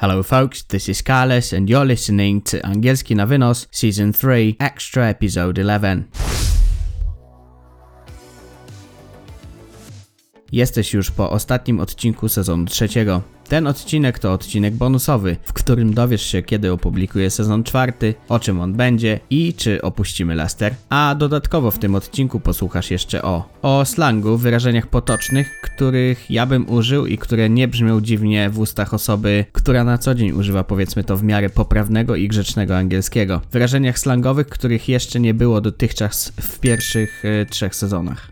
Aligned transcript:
Hello, 0.00 0.22
folks, 0.22 0.62
this 0.62 0.88
is 0.88 1.02
Carlos, 1.02 1.52
and 1.52 1.68
you're 1.68 1.84
listening 1.84 2.40
to 2.40 2.60
Angielski 2.60 3.16
na 3.16 3.26
Wynos, 3.26 3.66
Season 3.72 4.12
3, 4.12 4.56
Extra 4.60 5.08
Episode 5.08 5.58
11. 5.58 6.04
Jesteś 10.52 10.94
już 10.94 11.10
po 11.10 11.30
ostatnim 11.30 11.80
odcinku 11.80 12.28
sezonu 12.28 12.64
trzeciego. 12.64 13.22
Ten 13.48 13.66
odcinek 13.66 14.18
to 14.18 14.32
odcinek 14.32 14.74
bonusowy, 14.74 15.36
w 15.42 15.52
którym 15.52 15.94
dowiesz 15.94 16.22
się, 16.22 16.42
kiedy 16.42 16.72
opublikuję 16.72 17.30
sezon 17.30 17.64
czwarty, 17.64 18.14
o 18.28 18.40
czym 18.40 18.60
on 18.60 18.74
będzie 18.74 19.20
i 19.30 19.54
czy 19.54 19.82
opuścimy 19.82 20.34
Lester. 20.34 20.74
A 20.88 21.14
dodatkowo 21.18 21.70
w 21.70 21.78
tym 21.78 21.94
odcinku 21.94 22.40
posłuchasz 22.40 22.90
jeszcze 22.90 23.22
o 23.22 23.58
o 23.62 23.84
slangu, 23.84 24.36
wyrażeniach 24.36 24.86
potocznych, 24.86 25.60
których 25.60 26.30
ja 26.30 26.46
bym 26.46 26.70
użył 26.70 27.06
i 27.06 27.18
które 27.18 27.50
nie 27.50 27.68
brzmią 27.68 28.00
dziwnie 28.00 28.50
w 28.50 28.58
ustach 28.58 28.94
osoby, 28.94 29.44
która 29.52 29.84
na 29.84 29.98
co 29.98 30.14
dzień 30.14 30.32
używa 30.32 30.64
powiedzmy 30.64 31.04
to 31.04 31.16
w 31.16 31.22
miarę 31.22 31.50
poprawnego 31.50 32.16
i 32.16 32.28
grzecznego 32.28 32.76
angielskiego. 32.76 33.40
Wyrażeniach 33.52 33.98
slangowych, 33.98 34.48
których 34.48 34.88
jeszcze 34.88 35.20
nie 35.20 35.34
było 35.34 35.60
dotychczas 35.60 36.32
w 36.40 36.58
pierwszych 36.60 37.24
y, 37.24 37.46
trzech 37.50 37.74
sezonach. 37.74 38.30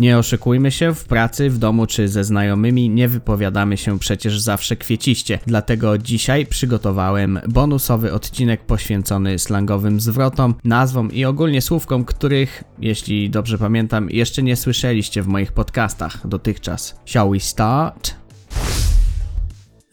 Nie 0.00 0.18
oszukujmy 0.18 0.70
się, 0.70 0.94
w 0.94 1.04
pracy, 1.04 1.50
w 1.50 1.58
domu 1.58 1.86
czy 1.86 2.08
ze 2.08 2.24
znajomymi 2.24 2.90
nie 2.90 3.08
wypowiadamy 3.08 3.76
się 3.76 3.98
przecież 3.98 4.40
zawsze 4.40 4.76
kwieciście. 4.76 5.38
Dlatego 5.46 5.98
dzisiaj 5.98 6.46
przygotowałem 6.46 7.40
bonusowy 7.48 8.12
odcinek 8.12 8.66
poświęcony 8.66 9.38
slangowym 9.38 10.00
zwrotom, 10.00 10.54
nazwom 10.64 11.12
i 11.12 11.24
ogólnie 11.24 11.62
słówkom, 11.62 12.04
których, 12.04 12.64
jeśli 12.78 13.30
dobrze 13.30 13.58
pamiętam, 13.58 14.10
jeszcze 14.10 14.42
nie 14.42 14.56
słyszeliście 14.56 15.22
w 15.22 15.26
moich 15.26 15.52
podcastach 15.52 16.28
dotychczas. 16.28 17.00
Shall 17.06 17.30
we 17.30 17.40
start? 17.40 18.19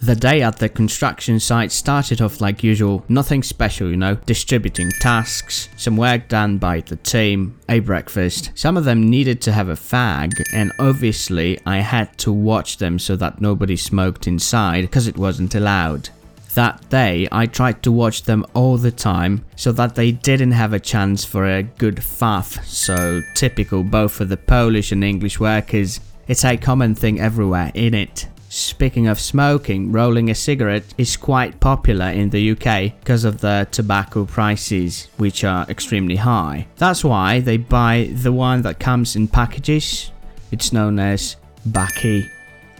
The 0.08 0.16
day 0.16 0.41
at 0.41 0.55
the 0.55 0.69
construction 0.69 1.38
site 1.38 1.69
started 1.69 2.22
off 2.22 2.39
like 2.39 2.63
usual, 2.63 3.03
nothing 3.09 3.44
special, 3.44 3.89
you 3.89 3.97
know, 3.97 4.16
distributing 4.16 4.89
tasks, 5.02 5.67
some 5.75 5.97
work 5.97 6.30
done 6.30 6.59
by 6.59 6.80
the 6.80 6.95
team, 6.95 7.59
a 7.67 7.81
breakfast. 7.81 8.52
Some 8.55 8.78
of 8.78 8.85
them 8.85 9.09
needed 9.09 9.41
to 9.41 9.52
have 9.52 9.67
a 9.67 9.73
fag, 9.73 10.31
and 10.53 10.72
obviously 10.80 11.59
I 11.66 11.80
had 11.80 12.17
to 12.19 12.31
watch 12.31 12.78
them 12.78 13.00
so 13.00 13.17
that 13.17 13.41
nobody 13.41 13.75
smoked 13.75 14.28
inside 14.28 14.83
because 14.83 15.08
it 15.08 15.17
wasn't 15.17 15.55
allowed. 15.55 16.08
That 16.53 16.89
day, 16.89 17.28
I 17.30 17.45
tried 17.45 17.83
to 17.83 17.91
watch 17.91 18.23
them 18.23 18.45
all 18.53 18.78
the 18.78 18.91
time 18.91 19.44
so 19.58 19.73
that 19.73 19.95
they 19.95 20.13
didn't 20.13 20.53
have 20.53 20.72
a 20.72 20.80
chance 20.80 21.25
for 21.25 21.45
a 21.45 21.63
good 21.63 21.97
faff. 21.97 22.63
So, 22.63 23.22
typical 23.35 23.83
both 23.83 24.13
for 24.13 24.23
the 24.23 24.38
Polish 24.38 24.94
and 24.94 25.03
English 25.03 25.38
workers. 25.38 26.00
It's 26.30 26.45
a 26.45 26.55
common 26.55 26.95
thing 26.95 27.19
everywhere, 27.19 27.73
in 27.73 27.94
it? 27.94 28.28
Speaking 28.50 29.08
of 29.08 29.20
smoking, 29.20 29.92
rolling 29.92 30.30
a 30.30 30.36
cigarette 30.36 30.94
is 30.98 31.17
quite 31.17 31.59
popular 31.59 32.06
in 32.06 32.30
the 32.30 32.52
UK 32.52 32.98
because 33.00 33.26
of 33.26 33.42
the 33.42 33.67
tobacco 33.72 34.26
prices, 34.26 35.09
which 35.17 35.44
are 35.44 35.66
extremely 35.70 36.16
high. 36.16 36.68
That's 36.78 37.03
why 37.03 37.42
they 37.42 37.58
buy 37.58 38.09
the 38.14 38.31
one 38.31 38.62
that 38.62 38.80
comes 38.80 39.16
in 39.18 39.28
packages. 39.28 40.12
It's 40.52 40.72
known 40.72 40.98
as 40.98 41.36
Baki. 41.68 42.30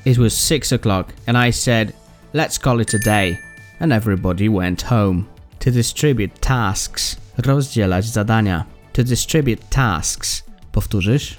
It 0.06 0.18
was 0.18 0.38
6 0.38 0.72
o'clock 0.72 1.14
and 1.28 1.38
I 1.38 1.50
said, 1.50 1.94
let's 2.32 2.58
call 2.58 2.80
it 2.80 2.94
a 2.94 3.00
day. 3.00 3.38
And 3.80 3.92
everybody 3.92 4.48
went 4.50 4.82
home. 4.82 5.28
To 5.60 5.72
distribute 5.72 6.42
tasks. 6.42 7.18
Rozdzielać 7.38 8.06
zadania. 8.06 8.66
To 8.94 9.04
distribute 9.04 9.70
tasks. 9.70 10.44
Powtórzysz? 10.72 11.38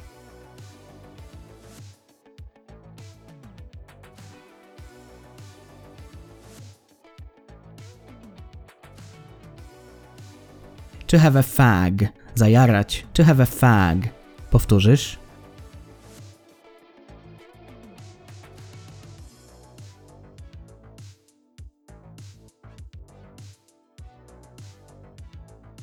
To 11.09 11.19
have 11.19 11.39
a 11.39 11.43
fag. 11.43 12.09
Zajarać. 12.35 13.07
To 13.13 13.25
have 13.25 13.43
a 13.43 13.47
fag. 13.47 14.09
Powtórzysz? 14.51 15.19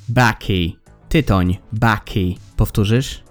Baki. 0.08 0.78
Tytoń. 1.08 1.58
Baki. 1.72 2.38
Powtórzysz? 2.56 3.22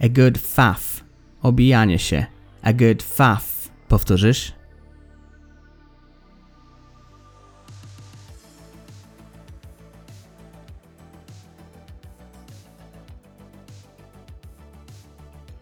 A 0.00 0.08
good 0.08 0.38
faff. 0.38 0.87
Obijanie 1.48 1.98
się. 1.98 2.26
A 2.62 2.72
good 2.72 3.02
faff. 3.02 3.68
Powtórzysz? 3.88 4.52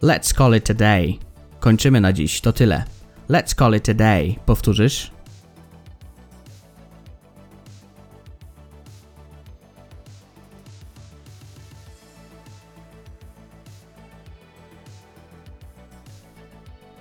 Let's 0.02 0.34
call 0.34 0.56
it 0.56 0.70
a 0.70 0.74
day. 0.74 1.18
Kończymy 1.60 2.00
na 2.00 2.12
dziś, 2.12 2.40
to 2.40 2.52
tyle. 2.52 2.84
Let's 3.30 3.54
call 3.54 3.74
it 3.74 3.88
a 3.88 3.94
day. 3.94 4.36
Powtórzysz? 4.46 5.15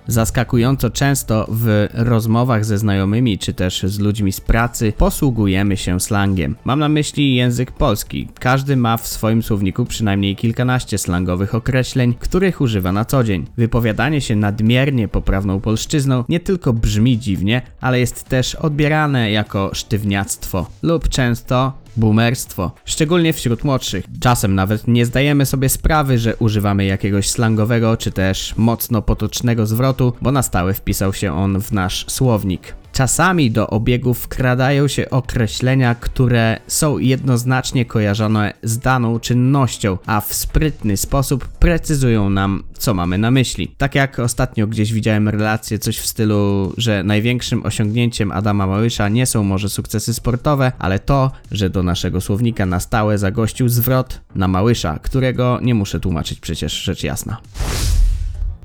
Zaskakująco 0.08 0.90
często 0.90 1.46
w 1.48 1.88
rozmowach 1.94 2.64
ze 2.64 2.78
znajomymi 2.78 3.38
czy 3.38 3.54
też 3.54 3.82
z 3.82 3.98
ludźmi 3.98 4.32
z 4.32 4.40
pracy 4.40 4.92
posługujemy 4.98 5.76
się 5.76 6.00
slangiem. 6.00 6.56
Mam 6.64 6.78
na 6.78 6.88
myśli 6.88 7.34
język 7.34 7.72
polski. 7.72 8.28
Każdy 8.40 8.76
ma 8.76 8.96
w 8.96 9.06
swoim 9.06 9.42
słowniku 9.42 9.84
przynajmniej 9.84 10.36
kilkanaście 10.36 10.98
slangowych 10.98 11.54
określeń, 11.54 12.14
których 12.20 12.60
używa 12.60 12.92
na 12.92 13.04
co 13.04 13.24
dzień. 13.24 13.46
Wypowiadanie 13.56 14.20
się 14.20 14.36
nadmiernie 14.36 15.08
poprawną 15.08 15.60
polszczyzną 15.60 16.24
nie 16.28 16.40
tylko 16.40 16.72
brzmi 16.72 17.18
dziwnie, 17.18 17.62
ale 17.80 18.00
jest 18.00 18.24
też 18.24 18.54
odbierane 18.54 19.30
jako 19.30 19.70
sztywniactwo 19.74 20.66
lub 20.82 21.08
często 21.08 21.85
boomerstwo, 21.96 22.70
szczególnie 22.84 23.32
wśród 23.32 23.64
młodszych. 23.64 24.04
Czasem 24.20 24.54
nawet 24.54 24.88
nie 24.88 25.06
zdajemy 25.06 25.46
sobie 25.46 25.68
sprawy, 25.68 26.18
że 26.18 26.36
używamy 26.36 26.84
jakiegoś 26.84 27.30
slangowego 27.30 27.96
czy 27.96 28.12
też 28.12 28.54
mocno 28.56 29.02
potocznego 29.02 29.66
zwrotu, 29.66 30.12
bo 30.22 30.32
na 30.32 30.42
stałe 30.42 30.74
wpisał 30.74 31.12
się 31.12 31.32
on 31.32 31.60
w 31.60 31.72
nasz 31.72 32.04
słownik. 32.08 32.74
Czasami 32.92 33.50
do 33.50 33.66
obiegu 33.70 34.14
wkradają 34.14 34.88
się 34.88 35.10
określenia, 35.10 35.94
które 35.94 36.60
są 36.66 36.98
jednoznacznie 36.98 37.84
kojarzone 37.84 38.52
z 38.62 38.78
daną 38.78 39.20
czynnością, 39.20 39.98
a 40.06 40.20
w 40.20 40.34
sprytny 40.34 40.96
sposób 40.96 41.48
precyzują 41.48 42.30
nam, 42.30 42.62
co 42.78 42.94
mamy 42.94 43.18
na 43.18 43.30
myśli. 43.30 43.74
Tak 43.78 43.94
jak 43.94 44.18
ostatnio 44.18 44.66
gdzieś 44.66 44.92
widziałem 44.92 45.28
relację, 45.28 45.78
coś 45.78 45.98
w 45.98 46.06
stylu, 46.06 46.72
że 46.76 47.02
największym 47.02 47.66
osiągnięciem 47.66 48.32
Adama 48.32 48.66
Małysza 48.66 49.08
nie 49.08 49.26
są 49.26 49.44
może 49.44 49.68
sukcesy 49.68 50.14
sportowe, 50.14 50.72
ale 50.78 50.98
to, 50.98 51.30
że 51.50 51.70
do 51.70 51.82
naszego 51.82 52.20
słownika 52.20 52.66
na 52.66 52.80
stałe 52.80 53.18
zagościł 53.18 53.68
zwrot 53.68 54.20
na 54.34 54.48
Małysza, 54.48 54.98
którego 55.02 55.58
nie 55.62 55.74
muszę 55.74 56.00
tłumaczyć 56.00 56.40
przecież 56.40 56.82
rzecz 56.82 57.02
jasna. 57.02 57.36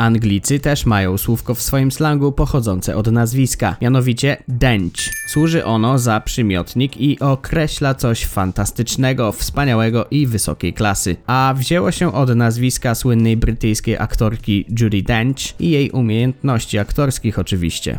Anglicy 0.02 0.60
też 0.60 0.86
mają 0.86 1.18
słówko 1.18 1.56
w 1.56 1.62
swoim 1.62 1.92
slangu 1.92 2.32
pochodzące 2.32 2.96
od 2.96 3.08
nazwiska, 3.08 3.76
mianowicie 3.82 4.44
dench. 4.48 4.96
Służy 5.28 5.66
ono 5.66 6.00
za 6.00 6.22
przymiotnik 6.22 6.98
i 6.98 7.20
określa 7.20 7.96
coś 7.96 8.26
fantastycznego, 8.26 9.32
wspaniałego 9.32 10.06
i 10.12 10.28
wysokiej 10.28 10.74
klasy. 10.74 11.16
A 11.28 11.54
wzięło 11.58 11.92
się 11.92 12.14
od 12.14 12.36
nazwiska 12.36 12.96
słynnej 12.96 13.38
brytyjskiej 13.38 13.98
aktorki 13.98 14.66
Judy 14.80 15.02
Dench 15.02 15.60
i 15.60 15.70
jej 15.70 15.92
umiejętności 15.92 16.80
aktorskich 16.80 17.40
oczywiście. 17.40 17.98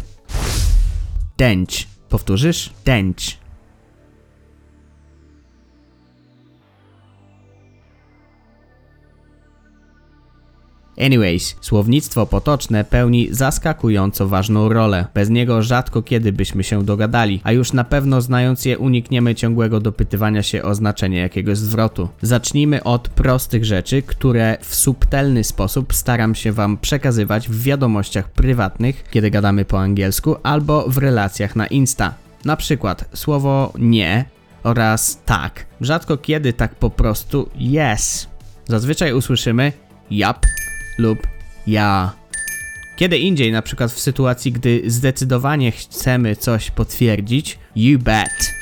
Dench. 1.39 1.87
Powtórzysz? 2.09 2.71
Dench. 2.85 3.42
Anyways, 10.99 11.57
słownictwo 11.61 12.27
potoczne 12.27 12.85
pełni 12.85 13.29
zaskakująco 13.31 14.29
ważną 14.29 14.69
rolę. 14.69 15.07
Bez 15.15 15.31
niego 15.31 15.63
rzadko 15.63 16.03
kiedy 16.03 16.33
byśmy 16.33 16.65
się 16.65 16.85
dogadali, 16.85 17.41
a 17.45 17.53
już 17.53 17.73
na 17.73 17.85
pewno 17.85 18.21
znając 18.21 18.65
je 18.65 18.79
unikniemy 18.79 19.35
ciągłego 19.35 19.81
dopytywania 19.81 20.43
się 20.43 20.63
o 20.63 20.75
znaczenie 20.75 21.19
jakiegoś 21.19 21.59
zwrotu. 21.59 22.09
Zacznijmy 22.23 22.83
od 22.85 23.09
prostych 23.09 23.65
rzeczy, 23.65 24.03
które 24.03 24.59
w 24.61 24.75
subtelny 24.75 25.45
sposób 25.45 25.95
staram 25.95 26.35
się 26.35 26.53
Wam 26.53 26.79
przekazywać 26.79 27.49
w 27.49 27.63
wiadomościach 27.63 28.29
prywatnych, 28.29 29.05
kiedy 29.11 29.31
gadamy 29.31 29.65
po 29.65 29.81
angielsku, 29.81 30.37
albo 30.43 30.85
w 30.89 30.99
relacjach 30.99 31.57
na 31.57 31.67
Insta. 31.67 32.15
Na 32.45 32.57
przykład 32.57 33.05
słowo 33.15 33.73
nie 33.79 34.25
oraz 34.63 35.23
tak. 35.27 35.67
Rzadko 35.81 36.17
kiedy 36.17 36.53
tak 36.53 36.75
po 36.75 36.91
prostu 36.91 37.49
yes. 37.57 38.29
Zazwyczaj 38.69 39.13
usłyszymy 39.13 39.73
yap 40.11 40.47
lub 41.03 41.27
ja. 41.67 42.13
Kiedy 42.97 43.19
indziej, 43.19 43.53
na 43.53 43.63
przykład 43.63 43.93
w 43.93 44.01
sytuacji, 44.01 44.53
gdy 44.53 44.83
zdecydowanie 44.87 45.73
chcemy 45.73 46.37
coś 46.37 46.71
potwierdzić, 46.71 47.59
you 47.77 47.99
bet. 47.99 48.53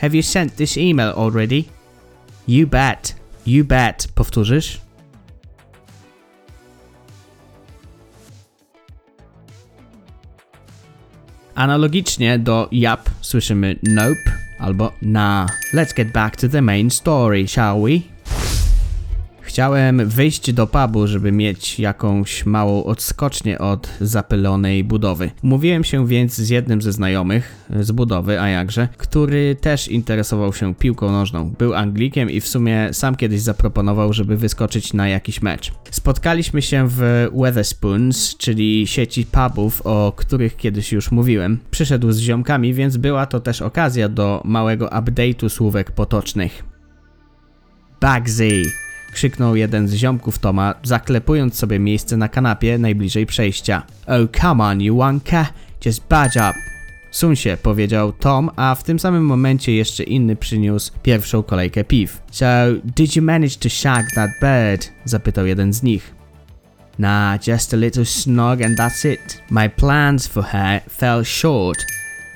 Have 0.00 0.16
you 0.16 0.22
sent 0.22 0.56
this 0.56 0.78
email 0.78 1.12
already? 1.16 1.64
You 2.48 2.66
bet. 2.66 3.16
You 3.46 3.64
bet. 3.64 4.08
Powtórzysz? 4.14 4.80
Analogicznie 11.54 12.38
do 12.38 12.68
yap 12.72 13.10
słyszymy 13.20 13.76
nope 13.82 14.32
albo 14.58 14.92
na. 15.02 15.46
Let's 15.74 15.94
get 15.94 16.12
back 16.12 16.36
to 16.36 16.48
the 16.48 16.62
main 16.62 16.90
story, 16.90 17.48
shall 17.48 17.82
we? 17.82 18.09
Chciałem 19.50 20.08
wyjść 20.08 20.52
do 20.52 20.66
pubu, 20.66 21.06
żeby 21.06 21.32
mieć 21.32 21.78
jakąś 21.78 22.46
małą 22.46 22.84
odskocznię 22.84 23.58
od 23.58 23.88
zapylonej 24.00 24.84
budowy. 24.84 25.30
Mówiłem 25.42 25.84
się 25.84 26.06
więc 26.06 26.34
z 26.34 26.48
jednym 26.48 26.82
ze 26.82 26.92
znajomych 26.92 27.66
z 27.80 27.92
budowy, 27.92 28.40
a 28.40 28.48
jakże, 28.48 28.88
który 28.96 29.56
też 29.60 29.88
interesował 29.88 30.52
się 30.52 30.74
piłką 30.74 31.12
nożną. 31.12 31.50
Był 31.58 31.74
Anglikiem 31.74 32.30
i 32.30 32.40
w 32.40 32.48
sumie 32.48 32.88
sam 32.92 33.16
kiedyś 33.16 33.40
zaproponował, 33.40 34.12
żeby 34.12 34.36
wyskoczyć 34.36 34.92
na 34.92 35.08
jakiś 35.08 35.42
mecz. 35.42 35.72
Spotkaliśmy 35.90 36.62
się 36.62 36.88
w 36.88 37.28
Weatherspoons, 37.34 38.36
czyli 38.36 38.86
sieci 38.86 39.26
pubów, 39.26 39.82
o 39.84 40.12
których 40.16 40.56
kiedyś 40.56 40.92
już 40.92 41.10
mówiłem. 41.10 41.58
Przyszedł 41.70 42.12
z 42.12 42.18
ziomkami, 42.18 42.74
więc 42.74 42.96
była 42.96 43.26
to 43.26 43.40
też 43.40 43.62
okazja 43.62 44.08
do 44.08 44.42
małego 44.44 44.86
update'u 44.86 45.48
słówek 45.48 45.90
potocznych. 45.90 46.64
Bugsy 48.00 48.62
krzyknął 49.10 49.56
jeden 49.56 49.88
z 49.88 49.94
ziomków 49.94 50.38
Toma, 50.38 50.74
zaklepując 50.82 51.54
sobie 51.54 51.78
miejsce 51.78 52.16
na 52.16 52.28
kanapie 52.28 52.78
najbliżej 52.78 53.26
przejścia. 53.26 53.82
Oh 54.06 54.40
come 54.40 54.64
on 54.64 54.80
you 54.80 54.96
wanker, 54.96 55.46
just 55.84 56.06
badge 56.08 56.36
up. 56.36 56.54
Suń 57.10 57.36
się, 57.36 57.56
powiedział 57.62 58.12
Tom, 58.12 58.50
a 58.56 58.74
w 58.74 58.82
tym 58.82 58.98
samym 58.98 59.24
momencie 59.24 59.74
jeszcze 59.74 60.02
inny 60.02 60.36
przyniósł 60.36 60.92
pierwszą 61.02 61.42
kolejkę 61.42 61.84
piw. 61.84 62.22
So, 62.30 62.46
did 62.96 63.16
you 63.16 63.22
manage 63.22 63.56
to 63.56 63.68
shag 63.68 64.06
that 64.14 64.30
bird? 64.40 64.92
zapytał 65.04 65.46
jeden 65.46 65.72
z 65.72 65.82
nich. 65.82 66.14
Nah, 66.98 67.46
just 67.46 67.74
a 67.74 67.76
little 67.76 68.04
snog 68.04 68.62
and 68.62 68.78
that's 68.78 69.04
it. 69.12 69.42
My 69.50 69.68
plans 69.68 70.26
for 70.26 70.44
her 70.44 70.80
fell 70.90 71.24
short 71.24 71.78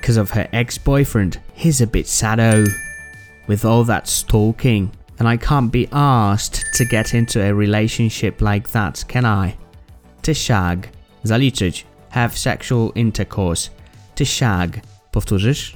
because 0.01 0.21
of 0.21 0.31
her 0.31 0.47
ex-boyfriend. 0.51 1.39
He's 1.55 1.81
a 1.81 1.87
bit 1.87 2.07
sado. 2.07 2.63
With 3.47 3.65
all 3.65 3.85
that 3.85 4.09
stalking. 4.09 4.89
And 5.19 5.27
I 5.27 5.37
can't 5.37 5.71
be 5.71 5.87
asked 5.91 6.65
to 6.73 6.85
get 6.85 7.13
into 7.13 7.41
a 7.41 7.53
relationship 7.53 8.41
like 8.41 8.69
that, 8.71 9.03
can 9.07 9.25
I? 9.25 9.57
To 10.23 10.33
shag. 10.33 10.89
Zaliczyć. 11.23 11.83
Have 12.09 12.37
sexual 12.37 12.91
intercourse. 12.95 13.69
To 14.15 14.25
shag. 14.25 14.81
Powtórzysz? 15.11 15.75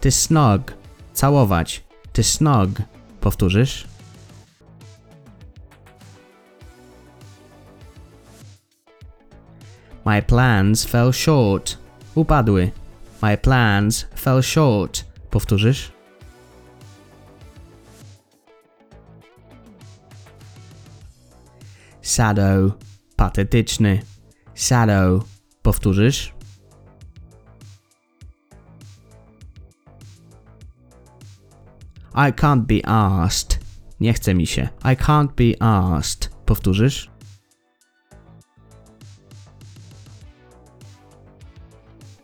To 0.00 0.10
snog. 0.10 0.72
Całować. 1.14 1.82
To 2.12 2.22
snog. 2.22 2.68
Powtórzysz? 3.20 3.86
My 10.04 10.22
plans 10.22 10.84
fell 10.84 11.12
short. 11.12 11.78
Upadły. 12.14 12.70
My 13.22 13.36
plans 13.36 14.06
fell 14.14 14.42
short. 14.42 15.04
Powtórzysz? 15.30 15.92
Sado. 22.02 22.78
Patetyczny. 23.16 24.02
Sado. 24.54 25.24
Powtórzysz? 25.62 26.34
I 32.14 32.32
can't 32.32 32.66
be 32.66 32.80
asked. 32.86 33.58
Nie 34.00 34.12
chce 34.12 34.34
mi 34.34 34.46
się. 34.46 34.68
I 34.84 34.96
can't 34.96 35.32
be 35.32 35.62
asked. 35.62 36.30
Powtórzysz? 36.46 37.15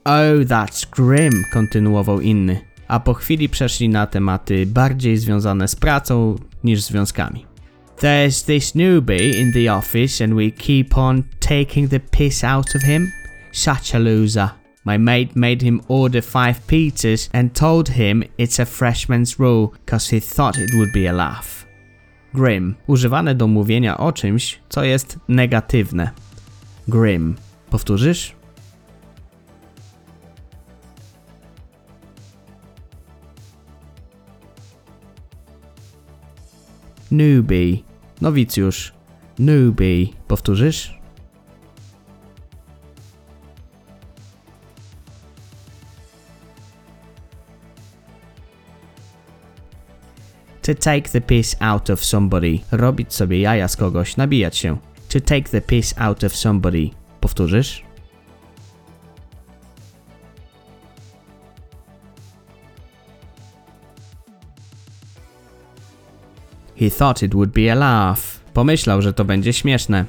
Oh, 0.05 0.45
that's 0.45 0.85
grim, 0.91 1.45
kontynuował 1.53 2.21
inny. 2.21 2.61
A 2.89 3.01
po 3.01 3.15
chwili 3.15 3.49
przeszli 3.49 3.89
na 3.89 4.07
tematy 4.07 4.67
bardziej 4.67 5.17
związane 5.17 5.69
z 5.69 5.77
pracą 5.77 6.37
niż 6.65 6.83
związkami. 6.83 7.47
There's 7.97 8.47
this 8.47 8.75
newbie 8.75 9.41
in 9.41 9.53
the 9.53 9.75
office 9.75 10.25
and 10.25 10.35
we 10.35 10.51
keep 10.51 10.99
on 10.99 11.23
taking 11.41 11.91
the 11.91 12.01
piss 12.01 12.45
out 12.45 12.77
of 12.77 12.83
him. 12.83 13.13
Such 13.53 13.95
a 13.95 13.99
loser. 13.99 14.49
My 14.85 14.99
mate 14.99 15.31
made 15.35 15.63
him 15.63 15.81
order 15.89 16.23
five 16.23 16.55
pizzas 16.67 17.31
and 17.33 17.55
told 17.55 17.89
him 17.89 18.25
it's 18.39 18.61
a 18.61 18.65
freshman's 18.65 19.39
rule 19.39 19.69
cause 19.87 20.17
he 20.17 20.21
thought 20.21 20.59
it 20.59 20.75
would 20.75 20.93
be 20.93 21.07
a 21.11 21.13
laugh. 21.13 21.67
Grim. 22.35 22.75
Używane 22.87 23.35
do 23.35 23.47
mówienia 23.47 23.99
o 23.99 24.13
czymś, 24.13 24.61
co 24.69 24.85
jest 24.85 25.19
negatywne. 25.29 26.11
Grim. 26.89 27.37
Powtórzysz? 27.71 28.42
Newbie. 37.13 37.79
Nowicjusz. 38.21 38.93
Newbie. 39.39 40.07
Powtórzysz? 40.29 40.99
To 50.63 50.75
take 50.75 51.09
the 51.11 51.21
piss 51.21 51.57
out 51.61 51.91
of 51.91 52.05
somebody. 52.05 52.59
Robić 52.71 53.15
sobie 53.15 53.41
jaja 53.41 53.69
z 53.69 53.77
kogoś, 53.77 54.17
nabijać 54.17 54.57
się. 54.57 54.77
To 55.09 55.21
take 55.21 55.43
the 55.43 55.61
piss 55.61 55.95
out 55.99 56.25
of 56.25 56.37
somebody. 56.37 56.91
Powtórzysz? 57.21 57.92
He 66.77 66.91
thought 66.91 67.23
it 67.23 67.35
would 67.35 67.51
be 67.51 67.73
a 67.73 67.75
laugh. 67.75 68.19
Pomyślał, 68.55 69.03
że 69.03 69.13
to 69.13 69.25
będzie 69.25 69.53
śmieszne. 69.53 70.05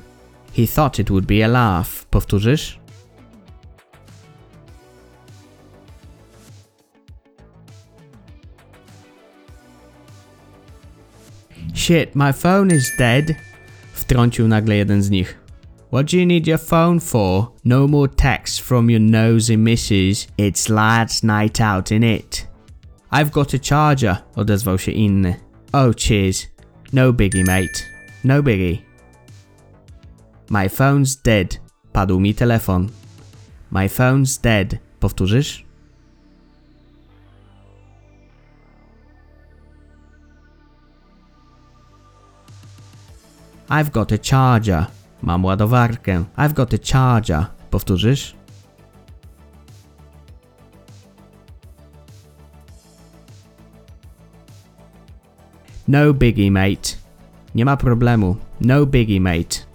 He 0.56 0.68
thought 0.68 1.00
it 1.00 1.10
would 1.10 1.26
be 1.26 1.46
a 1.46 1.48
laugh. 1.48 2.06
Powtórzysz? 2.10 2.80
Shit, 11.74 12.16
my 12.16 12.34
phone 12.34 12.76
is 12.76 12.92
dead. 12.98 13.26
Wtrącił 13.94 14.48
nagle 14.48 14.76
jeden 14.76 15.04
z 15.04 15.10
nich. 15.10 15.40
What 15.92 16.12
do 16.12 16.18
you 16.18 16.26
need 16.26 16.48
your 16.48 16.60
phone 16.60 17.00
for? 17.00 17.52
No 17.66 17.88
more 17.88 18.08
texts 18.08 18.60
from 18.60 18.90
your 18.90 19.02
nosy 19.02 19.58
missus. 19.58 20.28
It's 20.38 20.70
lad's 20.70 21.24
night 21.24 21.62
out 21.62 21.92
in 21.92 22.04
it. 22.04 22.48
I've 23.12 23.32
got 23.32 23.54
a 23.54 23.60
charger, 23.60 24.18
odezwał 24.36 24.78
się 24.78 24.92
inny. 24.92 25.36
Oh, 25.74 25.94
cheers. 25.94 26.53
No 26.94 27.12
biggie, 27.12 27.44
mate. 27.44 27.88
No 28.24 28.44
biggie. 28.44 28.84
My 30.50 30.68
phone's 30.70 31.16
dead. 31.16 31.60
Padł 31.92 32.20
mi 32.20 32.34
telefon. 32.34 32.90
My 33.72 33.88
phone's 33.90 34.38
dead. 34.38 34.80
Powtórzysz? 35.00 35.64
I've 43.70 43.92
got 43.92 44.12
a 44.12 44.18
charger. 44.18 44.86
Mam 45.22 45.44
ładowarkę. 45.46 46.26
I've 46.38 46.54
got 46.54 46.74
a 46.74 46.78
charger. 46.78 47.48
Powtórzysz? 47.72 48.36
No 55.88 56.14
biggie, 56.14 56.52
mate. 56.52 56.96
Nie 57.56 57.66
ma 57.66 57.78
problemu. 57.78 58.36
No 58.62 58.86
biggie, 58.86 59.22
mate. 59.22 59.74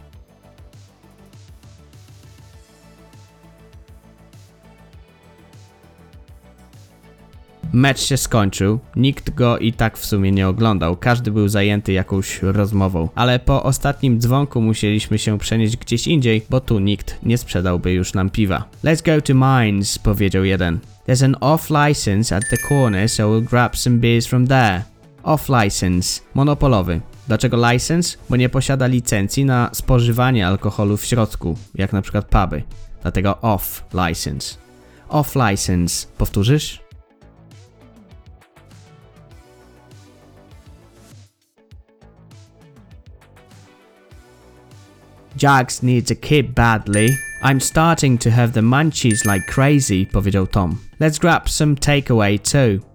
Mecz 7.73 8.01
się 8.01 8.17
skończył, 8.17 8.79
nikt 8.97 9.35
go 9.35 9.59
i 9.59 9.73
tak 9.73 9.99
w 9.99 10.07
sumie 10.07 10.33
nie 10.33 10.49
oglądał, 10.49 10.97
każdy 10.97 11.31
był 11.31 11.49
zajęty 11.49 11.93
jakąś 11.93 12.43
rozmową, 12.43 13.09
ale 13.15 13.39
po 13.39 13.63
ostatnim 13.63 14.21
dzwonku 14.21 14.61
musieliśmy 14.61 15.19
się 15.19 15.39
przenieść 15.39 15.77
gdzieś 15.77 16.07
indziej, 16.07 16.43
bo 16.51 16.61
tu 16.61 16.79
nikt 16.79 17.19
nie 17.23 17.39
sprzedałby 17.39 17.93
już 17.93 18.15
nam 18.15 18.31
piwa. 18.31 18.65
Let's 18.85 19.05
go 19.05 19.23
to 19.23 19.35
Mines, 19.35 19.99
powiedział 19.99 20.45
jeden. 20.45 20.79
There's 21.09 21.25
an 21.25 21.37
off 21.41 21.71
license 21.71 22.37
at 22.37 22.45
the 22.51 22.57
corner, 22.69 23.09
so 23.09 23.23
we'll 23.23 23.49
grab 23.49 23.77
some 23.77 23.97
beers 23.99 24.27
from 24.27 24.47
there. 24.47 24.83
Off 25.29 25.49
license, 25.49 26.21
monopolowy. 26.35 27.01
Dlaczego 27.27 27.71
license? 27.73 28.19
Bo 28.31 28.37
nie 28.37 28.49
posiada 28.49 28.87
licencji 28.87 29.45
na 29.45 29.71
spożywanie 29.73 30.47
alkoholu 30.47 30.97
w 30.97 31.05
środku, 31.05 31.57
jak 31.75 31.93
na 31.93 32.03
przykład 32.03 32.27
puby. 32.29 32.63
Dlatego 33.03 33.41
off 33.41 33.85
license. 33.95 34.57
Off 35.09 35.35
license. 35.35 36.07
Powtórzysz? 36.19 36.81
Jags 45.43 45.83
needs 45.83 46.11
a 46.11 46.15
kid 46.15 46.55
badly. 46.55 47.09
I'm 47.45 47.61
starting 47.61 48.21
to 48.21 48.31
have 48.31 48.53
the 48.53 48.63
munchies 48.63 49.25
like 49.25 49.47
crazy, 49.55 50.07
powiedział 50.13 50.47
Tom. 50.47 50.77
Let's 51.01 51.19
grab 51.21 51.49
some 51.49 51.75
takeaway 51.75 52.39
too. 52.39 52.88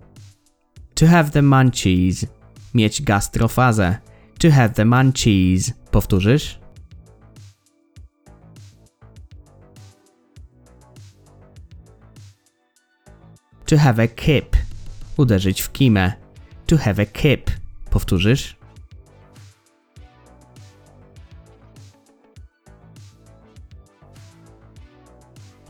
To 0.96 1.08
have 1.08 1.32
the 1.32 1.42
munchies. 1.42 2.26
Mieć 2.74 3.02
gastrofazę. 3.02 3.98
To 4.40 4.52
have 4.52 4.70
the 4.70 4.86
munchies. 4.86 5.74
Powtórzysz? 5.92 6.60
To 13.66 13.78
have 13.78 14.04
a 14.04 14.08
kip. 14.08 14.58
Uderzyć 15.18 15.62
w 15.62 15.72
kimę. 15.72 16.14
To 16.68 16.78
have 16.78 17.04
a 17.04 17.06
kip. 17.06 17.52
Powtórzysz? 17.90 18.56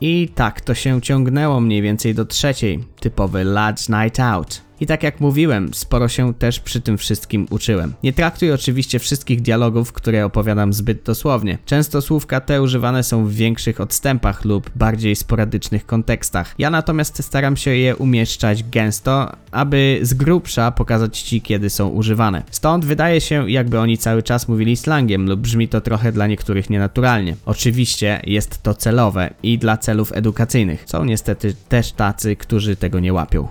I 0.00 0.28
tak 0.28 0.60
to 0.60 0.74
się 0.74 1.02
ciągnęło 1.02 1.60
mniej 1.60 1.82
więcej 1.82 2.14
do 2.14 2.24
trzeciej, 2.24 2.84
typowy 3.00 3.44
Lads 3.44 3.88
Night 3.88 4.20
Out. 4.20 4.63
I 4.80 4.86
tak 4.86 5.02
jak 5.02 5.20
mówiłem, 5.20 5.74
sporo 5.74 6.08
się 6.08 6.34
też 6.34 6.60
przy 6.60 6.80
tym 6.80 6.98
wszystkim 6.98 7.46
uczyłem. 7.50 7.94
Nie 8.02 8.12
traktuj 8.12 8.52
oczywiście 8.52 8.98
wszystkich 8.98 9.42
dialogów, 9.42 9.92
które 9.92 10.24
opowiadam 10.24 10.72
zbyt 10.72 11.02
dosłownie. 11.02 11.58
Często 11.66 12.02
słówka 12.02 12.40
te 12.40 12.62
używane 12.62 13.02
są 13.02 13.26
w 13.26 13.32
większych 13.32 13.80
odstępach 13.80 14.44
lub 14.44 14.70
bardziej 14.76 15.16
sporadycznych 15.16 15.86
kontekstach. 15.86 16.54
Ja 16.58 16.70
natomiast 16.70 17.24
staram 17.24 17.56
się 17.56 17.70
je 17.70 17.96
umieszczać 17.96 18.64
gęsto, 18.64 19.32
aby 19.50 19.98
z 20.02 20.14
grubsza 20.14 20.70
pokazać 20.70 21.20
Ci, 21.20 21.40
kiedy 21.40 21.70
są 21.70 21.88
używane. 21.88 22.42
Stąd 22.50 22.84
wydaje 22.84 23.20
się, 23.20 23.50
jakby 23.50 23.78
oni 23.80 23.98
cały 23.98 24.22
czas 24.22 24.48
mówili 24.48 24.76
slangiem 24.76 25.28
lub 25.28 25.40
brzmi 25.40 25.68
to 25.68 25.80
trochę 25.80 26.12
dla 26.12 26.26
niektórych 26.26 26.70
nienaturalnie. 26.70 27.36
Oczywiście 27.46 28.20
jest 28.26 28.62
to 28.62 28.74
celowe 28.74 29.34
i 29.42 29.58
dla 29.58 29.76
celów 29.76 30.12
edukacyjnych. 30.12 30.84
Są 30.86 31.04
niestety 31.04 31.54
też 31.68 31.92
tacy, 31.92 32.36
którzy 32.36 32.76
tego 32.76 33.00
nie 33.00 33.12
łapią. 33.12 33.48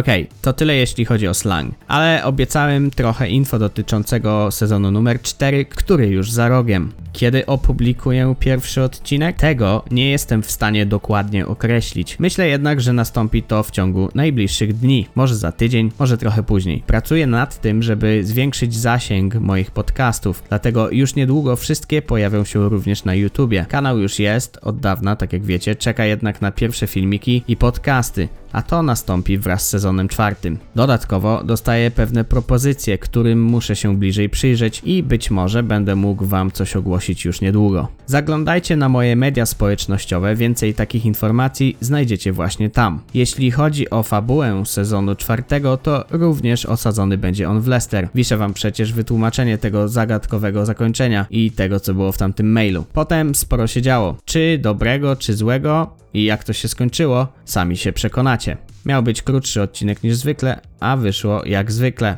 Okej, 0.00 0.28
to 0.42 0.52
tyle 0.52 0.74
jeśli 0.74 1.04
chodzi 1.04 1.28
o 1.28 1.34
slang, 1.34 1.74
ale 1.88 2.24
obiecałem 2.24 2.90
trochę 2.90 3.28
info 3.28 3.58
dotyczącego 3.58 4.50
sezonu 4.50 4.90
numer 4.90 5.22
4, 5.22 5.64
który 5.64 6.08
już 6.08 6.32
za 6.32 6.48
rogiem. 6.48 6.92
Kiedy 7.16 7.46
opublikuję 7.46 8.34
pierwszy 8.38 8.82
odcinek? 8.82 9.36
Tego 9.36 9.84
nie 9.90 10.10
jestem 10.10 10.42
w 10.42 10.50
stanie 10.50 10.86
dokładnie 10.86 11.46
określić. 11.46 12.18
Myślę 12.18 12.48
jednak, 12.48 12.80
że 12.80 12.92
nastąpi 12.92 13.42
to 13.42 13.62
w 13.62 13.70
ciągu 13.70 14.08
najbliższych 14.14 14.74
dni, 14.74 15.06
może 15.14 15.36
za 15.36 15.52
tydzień, 15.52 15.90
może 15.98 16.18
trochę 16.18 16.42
później. 16.42 16.82
Pracuję 16.86 17.26
nad 17.26 17.60
tym, 17.60 17.82
żeby 17.82 18.24
zwiększyć 18.24 18.74
zasięg 18.74 19.34
moich 19.34 19.70
podcastów, 19.70 20.42
dlatego 20.48 20.90
już 20.90 21.14
niedługo 21.14 21.56
wszystkie 21.56 22.02
pojawią 22.02 22.44
się 22.44 22.68
również 22.68 23.04
na 23.04 23.14
YouTubie. 23.14 23.66
Kanał 23.68 23.98
już 23.98 24.18
jest 24.18 24.58
od 24.62 24.80
dawna, 24.80 25.16
tak 25.16 25.32
jak 25.32 25.44
wiecie, 25.44 25.76
czeka 25.76 26.04
jednak 26.04 26.42
na 26.42 26.52
pierwsze 26.52 26.86
filmiki 26.86 27.42
i 27.48 27.56
podcasty, 27.56 28.28
a 28.52 28.62
to 28.62 28.82
nastąpi 28.82 29.38
wraz 29.38 29.66
z 29.66 29.68
sezonem 29.68 30.08
czwartym. 30.08 30.58
Dodatkowo 30.74 31.44
dostaję 31.44 31.90
pewne 31.90 32.24
propozycje, 32.24 32.98
którym 32.98 33.42
muszę 33.42 33.76
się 33.76 33.96
bliżej 33.96 34.28
przyjrzeć 34.28 34.82
i 34.84 35.02
być 35.02 35.30
może 35.30 35.62
będę 35.62 35.96
mógł 35.96 36.26
Wam 36.26 36.50
coś 36.50 36.76
ogłosić 37.06 37.24
już 37.24 37.40
niedługo. 37.40 37.88
Zaglądajcie 38.06 38.76
na 38.76 38.88
moje 38.88 39.16
media 39.16 39.46
społecznościowe, 39.46 40.36
więcej 40.36 40.74
takich 40.74 41.06
informacji 41.06 41.76
znajdziecie 41.80 42.32
właśnie 42.32 42.70
tam. 42.70 43.00
Jeśli 43.14 43.50
chodzi 43.50 43.90
o 43.90 44.02
fabułę 44.02 44.62
sezonu 44.66 45.14
czwartego, 45.14 45.76
to 45.76 46.04
również 46.10 46.66
osadzony 46.66 47.18
będzie 47.18 47.48
on 47.48 47.60
w 47.60 47.66
Leicester. 47.66 48.08
Wiszę 48.14 48.36
Wam 48.36 48.54
przecież 48.54 48.92
wytłumaczenie 48.92 49.58
tego 49.58 49.88
zagadkowego 49.88 50.66
zakończenia 50.66 51.26
i 51.30 51.50
tego, 51.50 51.80
co 51.80 51.94
było 51.94 52.12
w 52.12 52.18
tamtym 52.18 52.52
mailu. 52.52 52.84
Potem 52.92 53.34
sporo 53.34 53.66
się 53.66 53.82
działo. 53.82 54.16
Czy 54.24 54.58
dobrego, 54.58 55.16
czy 55.16 55.34
złego, 55.34 55.96
i 56.14 56.24
jak 56.24 56.44
to 56.44 56.52
się 56.52 56.68
skończyło, 56.68 57.28
sami 57.44 57.76
się 57.76 57.92
przekonacie. 57.92 58.56
Miał 58.86 59.02
być 59.02 59.22
krótszy 59.22 59.62
odcinek 59.62 60.02
niż 60.02 60.16
zwykle, 60.16 60.60
a 60.80 60.96
wyszło 60.96 61.44
jak 61.44 61.72
zwykle. 61.72 62.16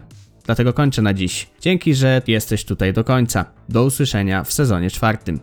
Dlatego 0.49 0.73
kończę 0.73 1.03
na 1.03 1.15
dziś. 1.15 1.47
Dzięki, 1.61 1.95
że 1.95 2.23
jesteś 2.27 2.65
tutaj 2.65 2.93
do 2.93 3.05
końca. 3.05 3.45
Do 3.69 3.85
usłyszenia 3.85 4.45
w 4.45 4.53
sezonie 4.53 4.91
czwartym. 4.91 5.41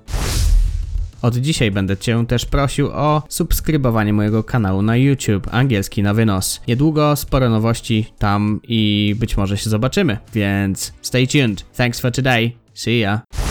Od 1.21 1.37
dzisiaj 1.37 1.71
będę 1.71 1.97
Cię 1.97 2.25
też 2.27 2.45
prosił 2.45 2.87
o 2.87 3.23
subskrybowanie 3.29 4.13
mojego 4.13 4.43
kanału 4.43 4.81
na 4.81 4.97
YouTube 4.97 5.47
Angielski 5.51 6.03
na 6.03 6.13
wynos. 6.13 6.61
Niedługo 6.67 7.15
sporo 7.15 7.49
nowości 7.49 8.05
tam 8.19 8.59
i 8.67 9.15
być 9.19 9.37
może 9.37 9.57
się 9.57 9.69
zobaczymy, 9.69 10.17
więc 10.33 10.93
stay 11.01 11.27
tuned. 11.27 11.65
Thanks 11.77 11.99
for 11.99 12.11
today. 12.11 12.51
See 12.73 12.99
ya. 12.99 13.44